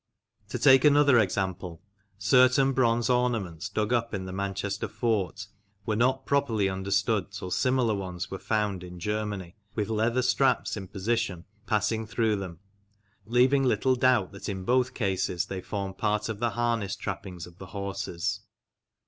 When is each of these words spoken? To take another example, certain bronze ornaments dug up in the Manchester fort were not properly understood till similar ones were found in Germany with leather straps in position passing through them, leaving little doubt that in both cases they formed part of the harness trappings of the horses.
To 0.49 0.57
take 0.57 0.83
another 0.83 1.19
example, 1.19 1.79
certain 2.17 2.73
bronze 2.73 3.07
ornaments 3.07 3.69
dug 3.69 3.93
up 3.93 4.15
in 4.15 4.25
the 4.25 4.33
Manchester 4.33 4.87
fort 4.87 5.45
were 5.85 5.95
not 5.95 6.25
properly 6.25 6.67
understood 6.67 7.31
till 7.31 7.51
similar 7.51 7.93
ones 7.93 8.31
were 8.31 8.39
found 8.39 8.83
in 8.83 8.99
Germany 8.99 9.55
with 9.75 9.89
leather 9.89 10.23
straps 10.23 10.75
in 10.75 10.87
position 10.87 11.45
passing 11.67 12.07
through 12.07 12.37
them, 12.37 12.57
leaving 13.27 13.63
little 13.63 13.93
doubt 13.95 14.31
that 14.31 14.49
in 14.49 14.63
both 14.65 14.95
cases 14.95 15.45
they 15.45 15.61
formed 15.61 15.99
part 15.99 16.29
of 16.29 16.39
the 16.39 16.49
harness 16.49 16.95
trappings 16.95 17.45
of 17.45 17.59
the 17.59 17.67
horses. 17.67 18.39